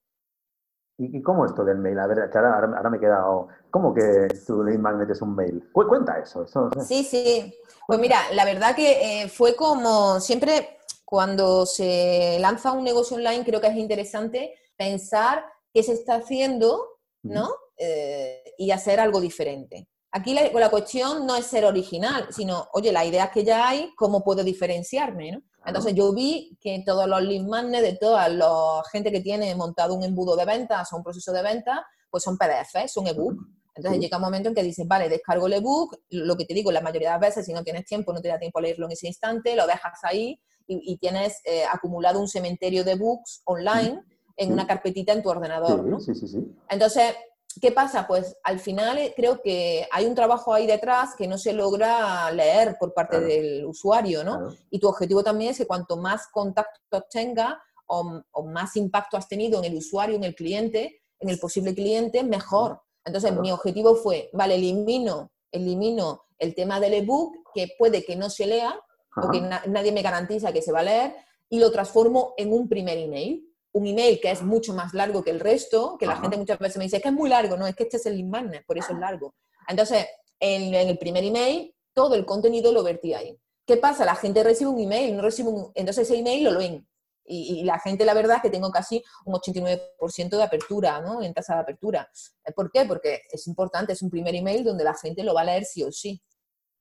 [0.99, 1.99] ¿Y, cómo esto del mail?
[1.99, 3.49] A ver, ahora, me he quedado.
[3.71, 5.69] ¿Cómo que tu lead magnet es un mail?
[5.73, 6.47] Cuenta eso.
[6.87, 7.55] Sí, sí.
[7.87, 13.45] Pues mira, la verdad que eh, fue como siempre cuando se lanza un negocio online,
[13.45, 17.51] creo que es interesante pensar qué se está haciendo, ¿no?
[17.77, 19.89] Eh, y hacer algo diferente.
[20.11, 24.25] Aquí la, cuestión no es ser original, sino, oye, la idea que ya hay, ¿cómo
[24.25, 25.33] puedo diferenciarme?
[25.33, 25.43] ¿no?
[25.67, 29.95] Entonces yo vi que todos los lead magnets de toda la gente que tiene montado
[29.95, 33.37] un embudo de ventas o un proceso de venta, pues son PDF, son ebook.
[33.75, 36.73] Entonces llega un momento en que dices, vale, descargo el ebook, lo que te digo,
[36.73, 38.87] la mayoría de las veces si no tienes tiempo, no te da tiempo a leerlo
[38.87, 44.03] en ese instante, lo dejas ahí y, tienes eh, acumulado un cementerio de books online
[44.37, 45.85] en una carpetita en tu ordenador.
[45.85, 46.01] ¿no?
[46.01, 46.39] Sí, sí, sí.
[46.69, 47.15] Entonces,
[47.61, 48.07] ¿qué pasa?
[48.07, 52.31] Pues al final eh, creo que hay un trabajo ahí detrás que no se logra
[52.31, 54.55] leer por parte del usuario, ¿no?
[54.71, 59.59] Y tu objetivo también es que cuanto más contactos tenga o, más impacto has tenido
[59.59, 62.81] en el usuario, en el cliente, en el posible cliente, mejor.
[63.05, 68.29] Entonces, mi objetivo fue, vale, elimino, elimino el tema del ebook, que puede que no
[68.29, 68.79] se lea,
[69.15, 71.15] porque nadie me garantiza que se va a leer,
[71.49, 73.46] y lo transformo en un primer email
[73.77, 76.79] un email que es mucho más largo que el resto, que la gente muchas veces
[76.79, 78.95] me dice, que es muy largo, no, es que este es el magnet, por eso
[78.95, 79.35] es largo.
[79.69, 80.07] Entonces,
[80.41, 83.39] en, el primer email, todo el contenido lo vertí ahí.
[83.67, 84.07] ¿Qué pasa?
[84.07, 85.73] La gente recibe un email, no recibe un...
[85.75, 86.89] Entonces ese email lo leen.
[87.29, 91.21] Y, la gente, la verdad, es que tengo casi un 89% de apertura, ¿no?
[91.21, 92.09] En tasa de apertura.
[92.55, 92.85] ¿Por qué?
[92.85, 95.83] Porque es importante, es un primer email donde la gente lo va a leer sí
[95.83, 96.23] o sí.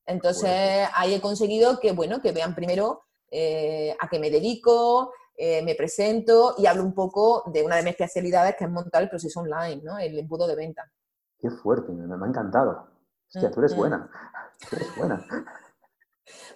[0.06, 5.62] Entonces, ahí he conseguido que, bueno, que vean primero eh, a qué me dedico, eh,
[5.62, 9.08] me presento y hablo un poco de una de mis especialidades que es montar el
[9.08, 9.98] proceso online, ¿no?
[9.98, 10.90] El embudo de venta.
[11.38, 12.88] Qué fuerte, me, ha encantado.
[13.26, 13.78] Hostia, tú eres mm, mm.
[13.78, 14.10] buena.
[14.68, 15.26] Tú eres buena.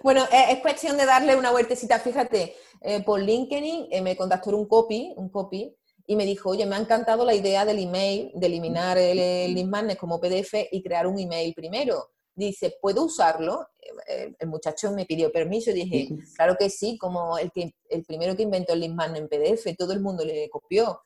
[0.03, 1.99] Bueno, es, cuestión de darle una vueltecita.
[1.99, 6.75] Fíjate, eh, por LinkedIn me contactó un copy, un copy, y me dijo, oye, me
[6.75, 11.07] ha encantado la idea del email, de eliminar el, el magnet como PDF y crear
[11.07, 13.67] un email primero dice, ¿puedo usarlo?
[14.07, 18.03] Eh, el muchacho me pidió permiso y dije, claro que sí, como el, que, el
[18.03, 21.01] primero que inventó el Linkman en PDF, todo el mundo le copió.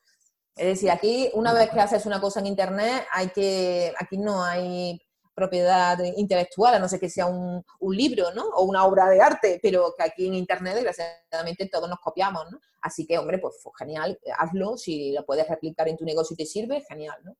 [0.55, 4.43] Es decir, aquí una vez que haces una cosa en Internet, hay que, aquí no
[4.43, 5.01] hay
[5.33, 8.45] propiedad intelectual, a no ser que sea un, un, libro, ¿no?
[8.55, 12.59] O una obra de arte, pero que aquí en Internet, desgraciadamente, todos nos copiamos, ¿no?
[12.81, 16.37] Así que, hombre, pues, pues genial, hazlo, si lo puedes replicar en tu negocio y
[16.37, 17.35] te sirve, genial, ¿no?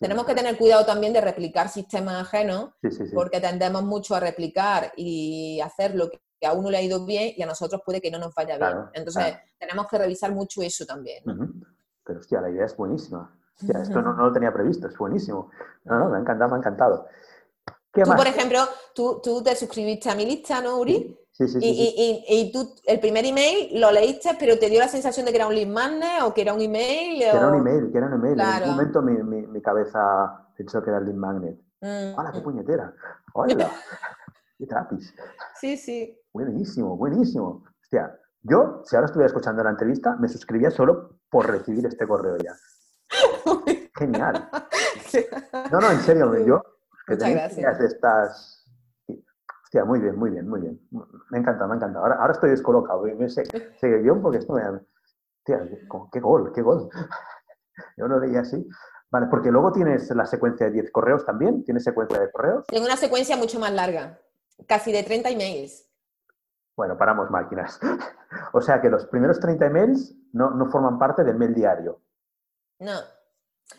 [0.00, 2.70] Tenemos que tener cuidado también de replicar sistemas ajenos,
[3.14, 7.34] porque tendemos mucho a replicar y hacer lo que a uno le ha ido bien
[7.36, 8.86] y a nosotros puede que no nos vaya bien.
[8.94, 11.22] Entonces, tenemos que revisar mucho eso también.
[12.02, 13.30] Pero, hostia, la idea es buenísima.
[13.60, 15.50] esto no, lo tenía previsto, es buenísimo.
[15.84, 17.06] No, no, me ha encantado, me ha encantado.
[17.92, 18.60] tú, por ejemplo,
[18.94, 21.19] tú, tú, te suscribiste a mi lista, ¿no, Uri?
[21.60, 25.38] Y, y, tú el primer email lo leíste, pero te dio la sensación de que
[25.38, 27.18] era un lead magnet o que era un email.
[27.18, 28.40] Que era un email, que era un email.
[28.40, 31.58] En un momento mi, mi, mi, cabeza pensó que era el lead magnet.
[31.80, 32.42] Mm, ¡Hala, qué mm.
[32.42, 32.94] puñetera!
[33.34, 33.70] ¡Hola!
[34.58, 35.14] ¡Qué trapis!
[35.58, 36.18] Sí, sí.
[36.32, 37.64] Buenísimo, buenísimo.
[37.82, 42.36] Hostia, yo, si ahora estuviera escuchando la entrevista, me suscribía solo por recibir este correo
[42.38, 42.54] ya.
[43.96, 44.48] Genial.
[45.72, 46.62] No, no, en serio, yo
[47.10, 47.78] que Muchas gracias.
[47.78, 48.59] de estas
[49.70, 50.80] Hostia, muy bien, muy bien, muy bien.
[51.30, 52.00] Me encanta, me encanta.
[52.00, 53.02] Ahora, ahora estoy descolocado.
[53.02, 54.62] Me sé, sé yo porque esto me...
[54.64, 55.60] Hostia,
[56.10, 56.90] qué gol, qué gol.
[57.96, 58.68] Yo no leía así.
[59.12, 61.62] Vale, porque luego tienes la secuencia de 10 correos también.
[61.62, 62.66] ¿Tienes secuencia de correos?
[62.66, 64.18] Tengo una secuencia mucho más larga,
[64.66, 65.88] casi de 30 emails.
[66.76, 67.78] Bueno, paramos máquinas.
[68.52, 72.02] o sea que los primeros 30 emails no, no forman parte del mail diario.
[72.80, 72.98] No.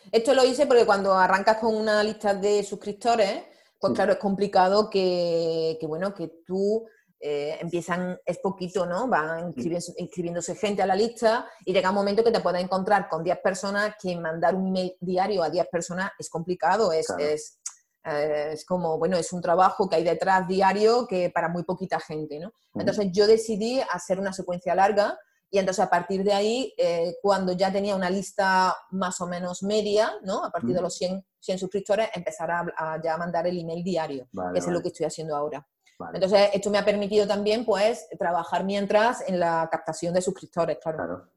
[0.10, 3.43] Esto lo hice porque cuando arrancas con una lista de suscriptores,
[3.82, 6.86] pues claro, es complicado que, bueno, que tú
[7.20, 9.08] eh, empiezan, es poquito, ¿no?
[9.08, 9.54] Van
[9.98, 13.39] inscribiéndose gente a la lista y llega un momento que te puedes encontrar con 10
[13.39, 17.60] personas que mandar un email diario a 10 personas es complicado, es, es,
[18.06, 22.00] eh, es, como, bueno, es un trabajo que hay detrás diario que para muy poquita
[22.00, 22.54] gente, ¿no?
[22.76, 25.17] Entonces yo decidí hacer una secuencia larga
[25.51, 29.63] y entonces a partir de ahí, eh, cuando ya tenía una lista más o menos
[29.63, 30.45] media, ¿no?
[30.45, 34.59] A partir de los 100, 100 suscriptores, empezar a, ya mandar el email diario, que
[34.59, 35.67] es lo que estoy haciendo ahora.
[36.13, 41.27] Entonces, esto me ha permitido también, pues, trabajar mientras en la captación de suscriptores, claro.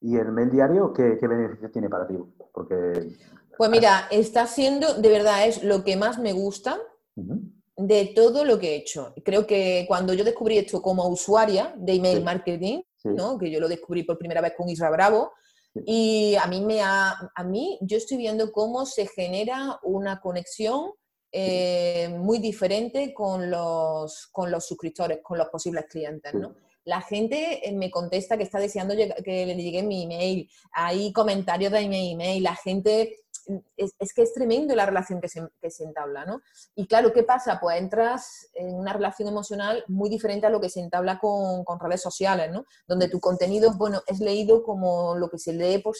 [0.00, 2.14] ¿Y el mail diario qué, qué beneficios tiene para ti?
[2.52, 3.16] Porque...
[3.56, 6.78] Pues mira, está siendo, de verdad, es lo que más me gusta
[7.76, 9.12] de todo lo que he hecho.
[9.24, 12.82] Creo que cuando yo descubrí esto como usuaria de email marketing,
[13.38, 15.32] que yo lo descubrí por primera vez con Isra Bravo.
[15.86, 20.92] Y a mí, me ha, a mí yo estoy viendo cómo se genera una conexión
[21.30, 26.32] eh, muy diferente con los, con los suscriptores, con los posibles clientes.
[26.34, 26.54] ¿no?
[26.88, 31.70] La gente eh, me contesta que está deseando que le llegue mi email, hay comentarios
[31.70, 33.14] de mi email, la gente
[33.76, 36.40] es, que es tremendo la relación que se, que se, entabla, ¿no?
[36.74, 37.60] Y claro, ¿qué pasa?
[37.60, 41.78] Pues entras en una relación emocional muy diferente a lo que se entabla con, con
[41.78, 42.64] redes sociales, ¿no?
[42.86, 45.94] Donde tu contenido, bueno, es leído como lo que se lee por,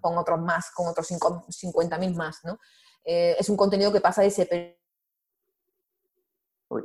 [0.00, 2.58] con otros más, con otros 50.000 más, ¿no?
[3.04, 4.80] Eh, es un contenido que pasa de ese...
[6.70, 6.82] Uy,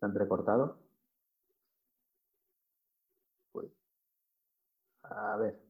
[0.00, 0.83] ¿se han entrecortado?
[5.16, 5.64] A ver.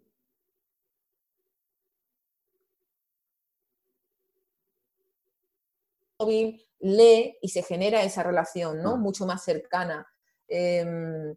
[6.80, 8.96] lee y se genera esa relación, ¿no?
[8.96, 10.06] Mucho más cercana.
[10.48, 11.34] Em,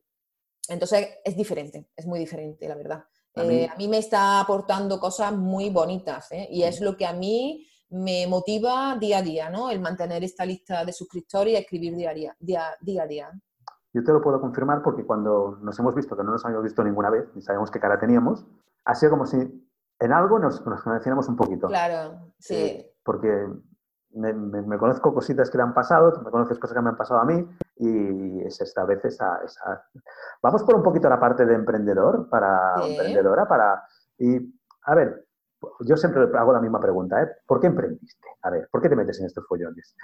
[0.68, 3.04] entonces es diferente, es muy diferente, la verdad.
[3.36, 6.48] A mí, eh, me está aportando cosas muy bonitas ¿eh?
[6.50, 9.70] y es lo que a mí me motiva día a día, ¿no?
[9.70, 13.32] El mantener esta lista de suscriptores y escribir día, día, día a día.
[13.98, 16.84] Yo te lo puedo confirmar porque cuando nos hemos visto, que no nos habíamos visto
[16.84, 18.46] ninguna vez, ni sabemos qué cara teníamos,
[18.86, 19.38] ha sido como si
[20.00, 21.66] en algo nos, nos conociéramos un poquito.
[21.66, 22.54] Claro, sí.
[22.54, 23.48] Eh, porque
[24.12, 27.26] me, conozco cositas que le han pasado, me conoces cosas que me han pasado a
[27.26, 27.44] mí
[27.78, 29.42] y es esta vez esa,
[30.44, 33.84] Vamos por un poquito a la parte de emprendedor, para emprendedora, para...
[34.20, 34.38] Y,
[34.84, 35.26] a ver,
[35.80, 37.30] yo siempre hago la misma pregunta, ¿eh?
[37.48, 38.28] ¿Por qué emprendiste?
[38.44, 39.96] A ver, ¿por qué te metes en estos follones?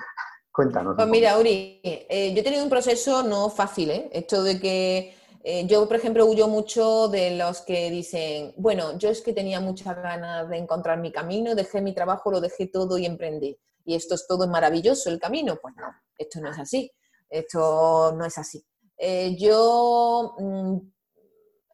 [0.53, 0.95] Cuéntanos.
[0.95, 4.09] Pues mira, Uri, eh, yo he tenido un proceso no fácil, ¿eh?
[4.13, 9.09] Esto de que eh, yo, por ejemplo, huyo mucho de los que dicen, bueno, yo
[9.09, 12.97] es que tenía muchas ganas de encontrar mi camino, dejé mi trabajo, lo dejé todo
[12.97, 15.57] y emprendí y esto es todo maravilloso el camino.
[15.61, 15.87] Pues no,
[16.17, 16.91] esto no es así.
[17.29, 18.63] Esto no es así.
[18.97, 20.77] Eh, yo mm,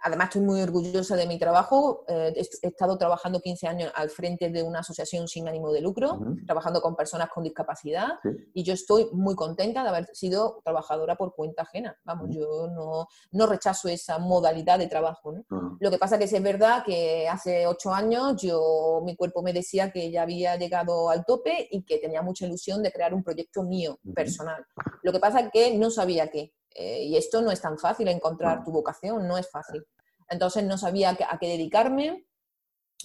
[0.02, 2.04] además estoy muy orgullosa de mi trabajo.
[2.08, 6.20] Eh, he estado trabajando 15 años al frente de una asociación sin ánimo de lucro,
[6.46, 8.20] trabajando con personas con discapacidad
[8.54, 11.98] y yo estoy muy contenta de haber sido trabajadora por cuenta ajena.
[12.04, 15.34] Vamos, yo no, no, rechazo esa modalidad de trabajo.
[15.80, 19.92] Lo que pasa que es verdad que hace ocho años yo, mi cuerpo me decía
[19.92, 23.64] que ya había llegado al tope y que tenía mucha ilusión de crear un proyecto
[23.64, 24.66] mío, personal.
[25.04, 26.54] Lo que pasa es que no sabía qué.
[26.76, 29.86] Eh, y esto no es tan fácil, encontrar tu vocación, no es fácil.
[30.30, 32.26] Entonces no sabía a qué dedicarme.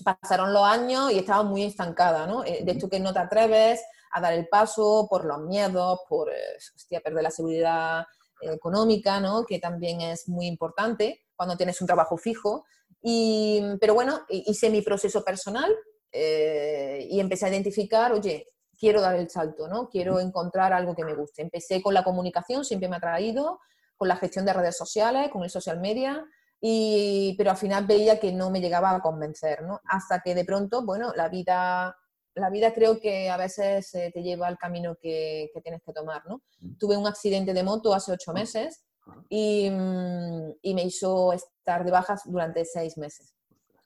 [0.04, 2.44] Pasaron los años y estaba muy estancada, ¿no?
[2.44, 6.30] Eh, de esto que no te atreves a dar el paso por los miedos, por
[6.30, 8.04] eh, perder la seguridad
[8.40, 9.44] económica, ¿no?
[9.44, 12.66] Que también es muy importante cuando tienes un trabajo fijo.
[13.00, 15.74] Y, pero bueno, hice mi proceso personal
[16.12, 19.88] y empecé a identificar, oye, quiero dar el salto, ¿no?
[19.88, 21.42] Quiero encontrar algo que me guste.
[21.42, 23.60] Empecé con la comunicación, siempre me ha traído,
[23.96, 26.24] con la gestión de redes sociales, con el social media,
[26.60, 29.80] y, pero al final veía que no me llegaba a convencer, ¿no?
[29.84, 31.96] Hasta que de pronto, bueno, la vida,
[32.34, 36.22] la vida creo que a veces eh, te lleva al camino que, tienes que tomar,
[36.26, 36.42] ¿no?
[36.78, 38.84] Tuve un accidente de moto hace ocho meses
[39.28, 43.34] y, mm, y me hizo estar de bajas durante seis meses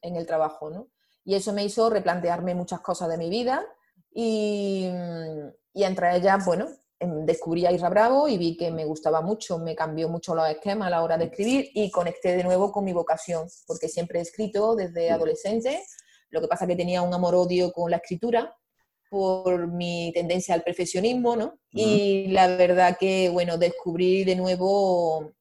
[0.01, 0.89] en el trabajo, ¿no?
[1.25, 3.67] Y eso me hizo replantearme muchas cosas de mi vida
[4.13, 4.89] y,
[5.75, 6.69] y entre ellas, bueno,
[6.99, 10.49] em, descubrí a Isra Bravo y vi que me gustaba mucho, me cambió mucho los
[10.49, 14.19] esquemas a la hora de escribir y conecté de nuevo con mi vocación, porque siempre
[14.19, 15.83] he escrito desde adolescente,
[16.31, 18.55] lo que pasa que tenía un amor-odio con la escritura
[19.09, 21.59] por mi tendencia al perfeccionismo, ¿no?
[21.71, 25.33] Y la verdad que, bueno, descubrí de nuevo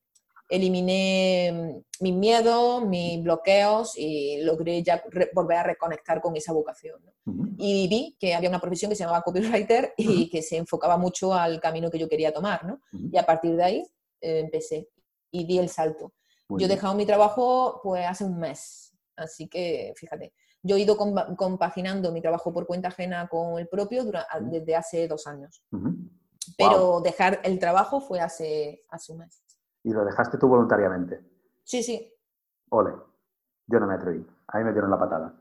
[0.50, 7.02] eliminé mm, mis miedos, mis bloqueos y logré ya volver a reconectar con esa vocación.
[7.58, 11.34] Y vi que había una profesión que se llamaba copywriter y que se enfocaba mucho
[11.34, 12.66] al camino que yo quería tomar.
[12.66, 12.80] ¿no?
[13.12, 13.84] Y a partir de ahí
[14.22, 14.88] eh, empecé
[15.32, 16.14] y di el salto.
[16.50, 20.34] yo he dejado mi trabajo pues hace un mes, así que fíjate.
[20.64, 24.04] Yo he ido compaginando mi trabajo por cuenta ajena con el propio
[24.42, 25.64] desde hace dos años.
[26.58, 29.42] Pero dejar el trabajo fue hace, hace un mes.
[29.88, 31.22] ¿Y lo dejaste tú voluntariamente?
[31.64, 32.14] Sí, sí.
[32.72, 32.92] Ole,
[33.68, 34.28] yo no me atreví.
[34.48, 35.34] A mí me dieron la patada.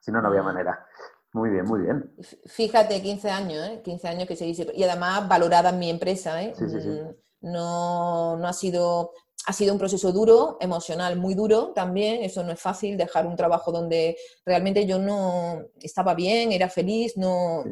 [0.00, 0.46] Si no, no había mm.
[0.46, 0.86] manera.
[1.34, 2.12] Muy bien, muy bien.
[2.46, 3.80] Fíjate, 15 años, ¿eh?
[3.84, 4.66] 15 años que se dice.
[4.74, 6.52] Y además valorada en mi empresa, ¿eh?
[6.58, 6.88] Sí, sí, sí.
[6.88, 9.12] Mm, no, no ha sido...
[9.46, 12.22] Ha sido un proceso duro, emocional muy duro también.
[12.22, 17.16] Eso no es fácil, dejar un trabajo donde realmente yo no estaba bien, era feliz,
[17.16, 17.64] no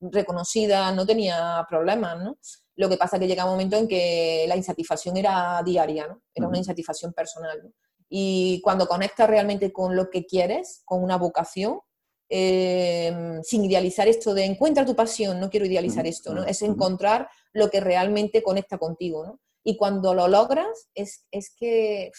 [0.00, 2.36] reconocida, no tenía problemas, ¿no?
[2.76, 6.22] Lo que pasa que llega un momento en que la insatisfacción era diaria, ¿no?
[6.34, 7.72] Era una insatisfacción personal.
[8.08, 11.80] Y cuando conectas realmente con lo que quieres, con una vocación,
[12.28, 16.44] em, sin idealizar esto de encuentra tu pasión, no quiero idealizar esto, ¿no?
[16.44, 19.40] Es encontrar lo que realmente conecta contigo, ¿no?
[19.64, 22.12] Y cuando lo logras, es, es que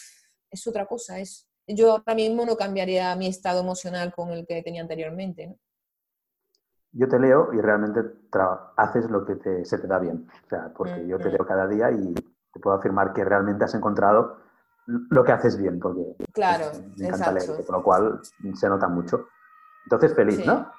[0.50, 1.20] es otra cosa.
[1.20, 5.58] Es, yo ahora mismo no cambiaría mi estado emocional con el que tenía anteriormente, ¿no?
[6.92, 8.00] Yo te leo y realmente
[8.76, 10.28] haces lo que se te da bien.
[10.46, 13.74] O sea, porque yo te leo cada día y te puedo afirmar que realmente has
[13.74, 14.38] encontrado
[14.86, 18.20] lo que haces bien, porque claro, me encanta leer, con lo cual
[18.54, 19.28] se nota mucho.
[19.84, 20.70] Entonces, feliz, ¿no?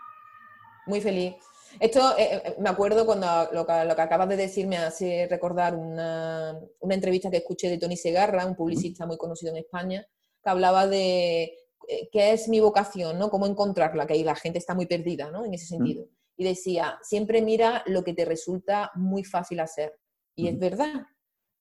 [0.87, 1.35] Muy feliz.
[1.79, 6.59] Esto, eh, eh, me acuerdo cuando lo que, acabas de decir me hace recordar una,
[6.79, 10.03] una entrevista que escuché de Tony Segarra, un publicista muy conocido en España,
[10.43, 11.53] que hablaba de
[12.11, 13.29] qué es mi vocación, ¿no?
[13.29, 15.45] Cómo encontrarla, que ahí la gente está muy perdida, ¿no?
[15.45, 16.05] En ese sentido.
[16.37, 19.99] Y decía, siempre mira lo que te resulta muy fácil hacer.
[20.35, 21.05] Y es verdad.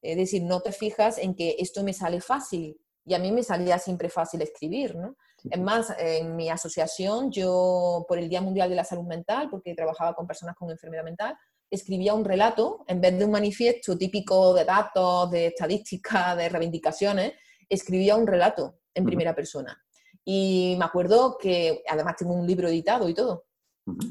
[0.01, 2.79] Es decir, no te fijas en que esto me sale fácil.
[3.05, 5.17] Y a mí me salía siempre fácil escribir, ¿no?
[5.49, 9.73] Es más, en mi asociación, yo, por el Día Mundial de la Salud Mental, porque
[9.73, 11.35] trabajaba con personas con enfermedad mental,
[11.71, 17.33] escribía un relato, en vez de un manifiesto típico de datos, de estadísticas, de reivindicaciones,
[17.67, 19.81] escribía un relato en primera persona.
[20.25, 23.45] Y me acuerdo que además tengo un libro editado y todo,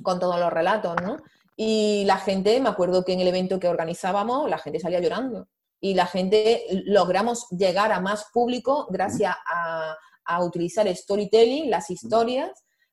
[0.02, 1.16] con todos los relatos, ¿no?
[1.56, 5.48] Y la gente, me acuerdo que en el evento que organizábamos, la gente salía llorando.
[5.80, 12.50] Y la gente logramos llegar a más público gracias a, a utilizar storytelling, las historias,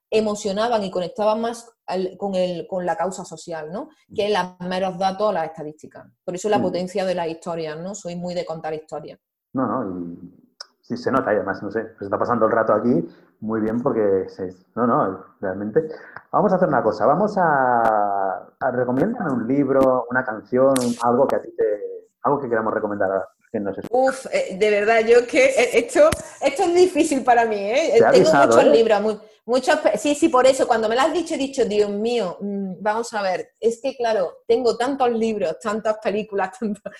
[0.10, 1.70] emocionaban y conectaban más
[2.18, 3.90] con, el, con la causa social, ¿no?
[4.14, 6.06] Que los meros datos o las estadísticas.
[6.24, 7.96] Por eso la potencia de las historias, ¿no?
[7.96, 9.20] Soy muy de contar historias.
[9.54, 10.45] No, no, y
[10.88, 13.08] sí se nota y además, no sé, se está pasando el rato aquí
[13.40, 14.28] muy bien porque,
[14.76, 15.88] no, no, realmente.
[16.32, 21.42] Vamos a hacer una cosa, vamos a, a un libro, una canción, algo que a
[21.42, 25.46] ti te, algo que queramos recomendar a quien nos Uf, eh, de verdad, yo que
[25.46, 26.10] eh, esto,
[26.42, 28.00] esto es difícil para mí, ¿eh?
[28.12, 31.66] Tengo muchos libros, Muchos, sí, sí, por eso, cuando me lo has dicho, he dicho,
[31.66, 36.92] Dios mío, mm, vamos a ver, es que claro, tengo tantos libros, tantas películas, tantos...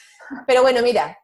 [0.46, 1.18] pero bueno, mira,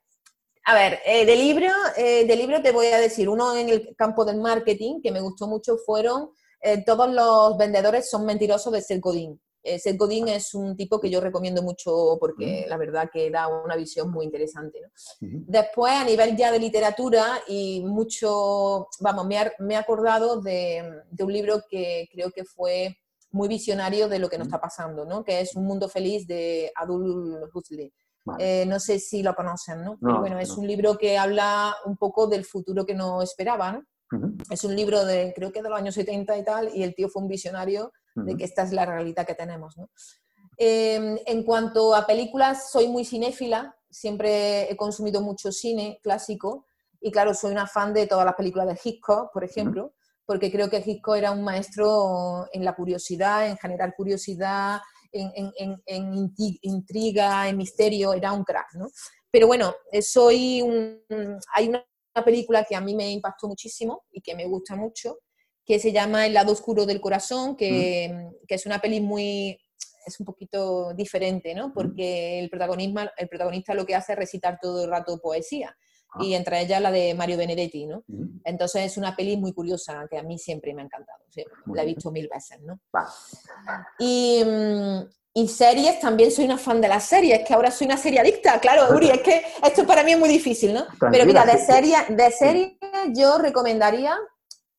[0.63, 3.95] a ver, eh, de, libro, eh, de libro te voy a decir, uno en el
[3.95, 6.29] campo del marketing que me gustó mucho fueron
[6.61, 9.41] eh, Todos los vendedores son mentirosos de Seth Godin.
[9.63, 13.75] Seth Godin es un tipo que yo recomiendo mucho porque la verdad que da una
[13.75, 14.79] visión muy interesante.
[15.19, 21.61] Después, a nivel ya de literatura y mucho, vamos, me, he acordado de, un libro
[21.69, 22.97] que creo que fue
[23.29, 25.23] muy visionario de lo que nos está pasando, ¿no?
[25.23, 27.93] que es Un Mundo Feliz de Adul Huxley.
[28.37, 29.97] Eh, no sé si lo conocen, ¿no?
[29.99, 33.87] Pero bueno, es un libro que habla un poco del futuro que no esperaban.
[34.49, 37.09] Es un libro de, creo que de los años 70 y tal, y el tío
[37.09, 39.89] fue un visionario de que esta es la realidad que tenemos, ¿no?
[40.57, 46.67] Em, en cuanto a películas, soy muy cinéfila, siempre he consumido mucho cine clásico,
[46.99, 49.93] y claro, soy una fan de todas las películas de Hitchcock, por ejemplo,
[50.25, 54.79] porque creo que Hitchcock era un maestro en la curiosidad, en generar curiosidad,
[55.11, 58.89] en, intriga, en misterio, era un crack, ¿no?
[59.31, 60.61] Pero bueno, eh, soy
[61.55, 61.85] hay una,
[62.25, 65.19] película que a mí me impactó muchísimo y que me gusta mucho,
[65.65, 69.57] que se llama El lado oscuro del corazón, que, es una peli muy,
[70.05, 71.71] es un poquito diferente, ¿no?
[71.73, 75.73] Porque el, protagonista, el protagonista lo que hace es recitar todo el rato poesía.
[76.11, 76.23] Ah.
[76.23, 78.03] Y entre ellas la de Mario Benedetti, ¿no?
[78.43, 81.19] Entonces es una peli muy curiosa que a mí siempre me ha encantado.
[81.73, 82.79] la he visto mil veces, ¿no?
[83.97, 87.95] Y, mm, y, series, también soy una fan de las series, que ahora soy una
[87.95, 90.85] serie adicta, claro, Uri, es que esto para mí es muy difícil, ¿no?
[91.11, 92.77] Pero mira, de series de serie
[93.13, 94.17] yo recomendaría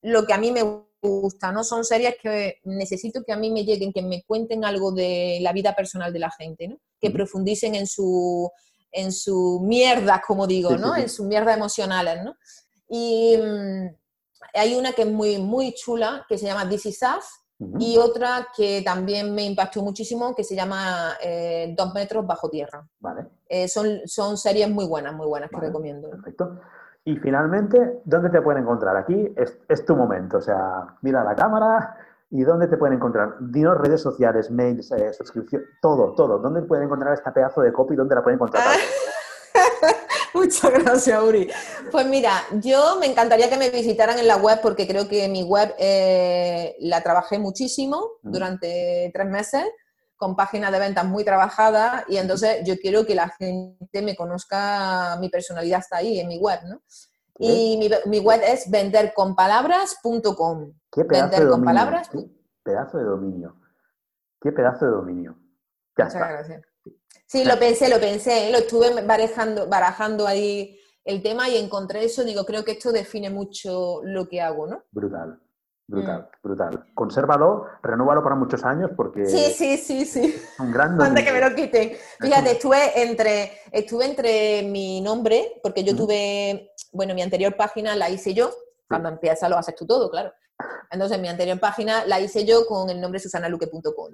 [0.03, 0.63] lo que a mí me
[1.01, 1.65] gusta, ¿no?
[1.65, 5.53] Son series que necesito que a mí me lleguen, que me cuenten algo de la
[5.53, 6.77] vida personal de la gente, ¿no?
[7.01, 8.51] Que profundicen en su
[8.93, 10.95] en su mierda, como digo, ¿no?
[10.97, 12.37] En su mierda emocionales, ¿no?
[12.89, 13.89] Y mm,
[14.55, 17.25] hay una que es muy, muy chula, que se llama This Is Us,
[17.79, 22.85] y otra que también me impactó muchísimo, que se llama eh, Dos metros bajo tierra.
[22.99, 23.27] Vale.
[23.49, 26.11] Eh, son, son series muy buenas, muy buenas, que recomiendo.
[26.11, 26.61] Perfecto.
[27.05, 28.97] Y finalmente, ¿dónde te pueden encontrar?
[28.97, 31.97] Aquí es, es tu momento, o sea, mira la cámara,
[32.35, 33.35] ¿Y dónde te pueden encontrar?
[33.41, 36.39] Dinos redes sociales, mails, eh, suscripción, todo, todo.
[36.39, 37.95] ¿Dónde pueden encontrar esta pedazo de copy?
[37.95, 38.65] ¿Dónde la pueden encontrar?
[40.35, 41.51] Muchas gracias, Uri.
[41.91, 45.43] Pues mira, yo me encantaría que me visitaran en la web porque creo que mi
[45.43, 49.65] web eh, la trabajé muchísimo durante tres meses
[50.17, 55.19] con páginas de ventas muy trabajadas y entonces yo quiero que la gente me conozca,
[55.21, 56.81] mi personalidad está ahí en mi web, ¿no?
[57.39, 60.73] Y mi, mi, web es venderconpalabras.com.
[60.91, 61.65] ¿Qué pedazo de dominio?
[61.65, 62.09] palabras?
[62.11, 62.29] ¿Qué
[62.63, 63.57] pedazo de dominio?
[64.41, 65.39] ¿Qué pedazo de dominio?
[65.97, 66.63] Ya Muchas gracias.
[67.27, 72.25] Sí, lo pensé, lo pensé, lo estuve barajando, barajando ahí el tema y encontré eso,
[72.25, 74.85] digo, creo que esto define mucho lo que hago, ¿no?
[74.91, 75.41] Brutal,
[75.87, 76.47] brutal, mm.
[76.47, 76.87] brutal.
[76.95, 79.27] Consérvalo, renúvalo para muchos años porque...
[79.27, 80.43] Sí, sí, sí, sí.
[80.59, 81.93] Un gran Antes que me lo quiten.
[82.21, 88.11] Fíjate, estuve entre, estuve entre mi nombre, porque yo tuve, bueno, mi anterior página la
[88.11, 88.55] hice yo,
[88.87, 90.33] cuando empieza lo haces tú todo, claro.
[90.91, 94.13] Entonces, mi anterior página la hice yo con el nombre susanaluque.com.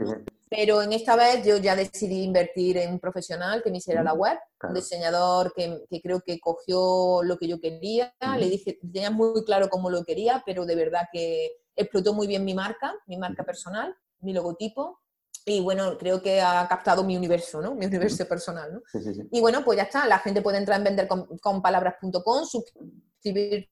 [0.49, 4.15] Pero en esta vez yo ya decidí invertir en un profesional que me hiciera la
[4.15, 9.45] web, un diseñador que, creo que cogió lo que yo quería, le dije, tenía muy
[9.45, 13.45] claro cómo lo quería, pero de verdad que explotó muy bien mi marca, mi marca
[13.45, 15.01] personal, mi logotipo,
[15.49, 17.75] y bueno, creo que ha captado mi universo, ¿no?
[17.75, 18.83] Mi universo personal, ¿no?
[19.31, 23.69] Y bueno, pues ya está, la gente puede entrar en venderconpalabras.com, suscribir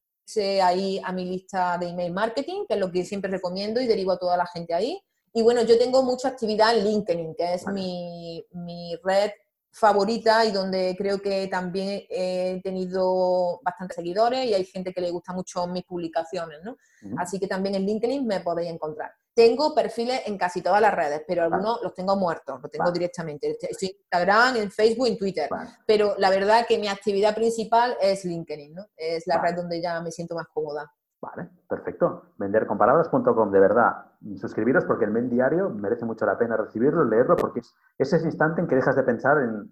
[0.61, 4.11] ahí a mi lista de email marketing, que es lo que siempre recomiendo y derivo
[4.11, 4.99] a toda la gente ahí.
[5.33, 9.31] Y bueno, yo tengo mucha actividad en LinkedIn, que es mi, mi red
[9.71, 15.11] favorita y donde creo que también he tenido bastantes seguidores y hay gente que le
[15.11, 16.77] gusta mucho mis publicaciones, ¿no?
[17.17, 19.11] Así que también en LinkedIn me podéis encontrar.
[19.37, 23.55] Tengo perfiles en casi todas las redes, pero algunos los tengo muertos, los tengo directamente.
[23.61, 25.47] Estoy en Instagram, en Facebook, en Twitter.
[25.85, 28.87] Pero la verdad que mi actividad principal es LinkedIn, ¿no?
[28.95, 30.91] Es la red donde ya me siento más cómoda.
[31.21, 32.33] Vale, perfecto.
[32.37, 33.91] Vendercomparados.com, de verdad.
[34.37, 38.61] Suscribiros porque el mail diario merece mucho la pena recibirlo, leerlo, porque es, ese instante
[38.61, 39.71] en que dejas de pensar en,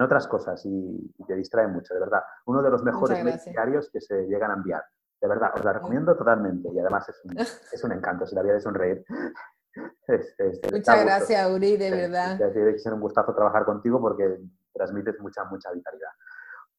[0.00, 2.22] otras cosas y, te distrae mucho, de verdad.
[2.46, 4.82] Uno de los mejores mails diarios que se llegan a enviar.
[5.22, 7.38] De verdad, os la recomiendo totalmente y además es un,
[7.72, 9.04] es un encanto, si la vida es sonreír.
[10.72, 12.36] Muchas gracias, Uri, de verdad.
[12.52, 14.38] Tiene que ser un gustazo trabajar contigo porque
[14.74, 16.10] transmites mucha, mucha vitalidad.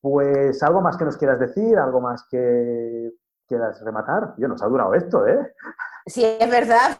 [0.01, 3.13] Pues algo más que nos quieras decir, algo más que
[3.47, 4.35] quieras rematar.
[4.37, 5.55] Yo, nos ha durado esto, ¿eh?
[6.05, 6.97] Sí, es verdad.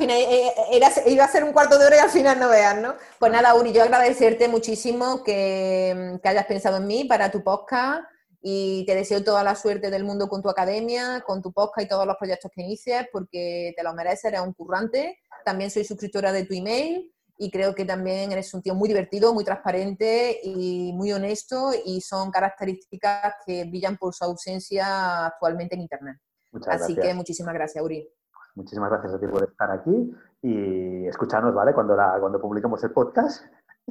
[0.00, 2.94] Eh, era, iba a ser un cuarto de hora y al final no veas, ¿no?
[3.20, 8.02] Pues nada, Uri, yo agradecerte muchísimo que, que hayas pensado en mí para tu podcast
[8.42, 11.88] y te deseo toda la suerte del mundo con tu academia, con tu podcast y
[11.88, 15.18] todos los proyectos que inicies, porque te lo mereces, eres un currante.
[15.44, 19.34] También soy suscriptora de tu email y creo que también eres un tío muy divertido,
[19.34, 25.82] muy transparente y muy honesto y son características que brillan por su ausencia actualmente en
[25.82, 26.16] Internet.
[26.52, 28.08] Muchas Así que muchísimas gracias, Uri.
[28.54, 30.12] Muchísimas gracias a ti por estar aquí
[30.42, 31.72] y escucharnos, ¿vale?
[31.72, 33.44] Cuando, la, cuando publiquemos el podcast.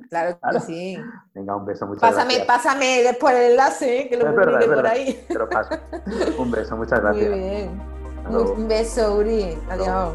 [0.10, 0.97] Claro que sí.
[1.34, 2.47] Venga, un beso, muchas pásame, gracias.
[2.47, 5.26] Pásame después el enlace, que lo publique por ahí.
[5.28, 5.72] Te lo paso.
[6.38, 7.30] Un beso, muchas gracias.
[7.30, 7.82] Muy bien.
[8.30, 9.58] Un beso, Uri.
[9.70, 10.14] Adiós.